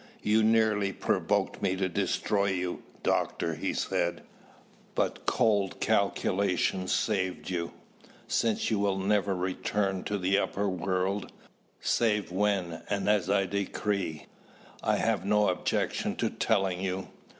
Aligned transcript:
"You 0.23 0.41
nearly 0.41 0.93
provoked 0.93 1.61
me 1.61 1.75
to 1.75 1.87
destroy 1.87 2.47
you, 2.47 2.81
Doctor," 3.03 3.53
he 3.53 3.71
said, 3.71 4.23
"but 4.95 5.27
cold 5.27 5.79
calculation 5.79 6.87
saved 6.87 7.51
you. 7.51 7.73
Since 8.27 8.71
you 8.71 8.79
will 8.79 8.97
never 8.97 9.35
return 9.35 10.03
to 10.05 10.17
the 10.17 10.39
upper 10.39 10.67
world, 10.67 11.31
save 11.81 12.31
when 12.31 12.81
and 12.89 13.07
as 13.07 13.29
I 13.29 13.45
decree, 13.45 14.25
I 14.81 14.95
have 14.95 15.23
no 15.23 15.49
objection 15.49 16.15
to 16.15 16.31
telling 16.31 16.79
you. 16.81 17.09